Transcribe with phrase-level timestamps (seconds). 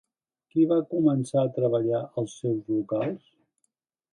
[0.53, 3.29] Qui va començar a treballar als seus locals?